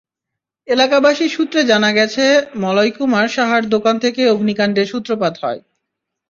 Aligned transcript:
এলাকাবাসী 0.67 1.25
সূত্রে 1.29 1.61
জানা 1.63 1.89
গেছে, 1.91 2.25
মলয় 2.55 2.91
কুমার 2.91 3.27
সাহার 3.29 3.63
দোকান 3.69 3.95
থেকে 3.99 4.21
অগ্নিকাণ্ডের 4.27 4.87
সূত্রপাত 4.87 5.33
হয়। 5.43 5.59